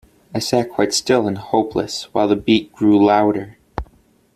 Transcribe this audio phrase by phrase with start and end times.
[0.33, 3.59] I sat quite still and hopeless while the beat grew louder.